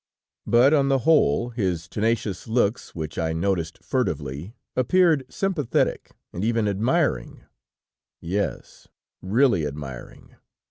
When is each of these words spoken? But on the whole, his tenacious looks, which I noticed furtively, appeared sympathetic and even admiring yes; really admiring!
But 0.47 0.73
on 0.73 0.89
the 0.89 0.97
whole, 1.05 1.51
his 1.51 1.87
tenacious 1.87 2.47
looks, 2.47 2.95
which 2.95 3.19
I 3.19 3.33
noticed 3.33 3.83
furtively, 3.83 4.55
appeared 4.75 5.31
sympathetic 5.31 6.09
and 6.33 6.43
even 6.43 6.67
admiring 6.67 7.43
yes; 8.19 8.87
really 9.21 9.63
admiring! 9.67 10.37